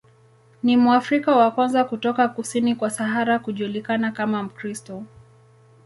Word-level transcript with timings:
Ni 0.63 0.77
Mwafrika 0.77 1.35
wa 1.35 1.51
kwanza 1.51 1.83
kutoka 1.83 2.27
kusini 2.27 2.75
kwa 2.75 2.89
Sahara 2.89 3.39
kujulikana 3.39 4.11
kama 4.11 4.43
Mkristo. 4.43 5.03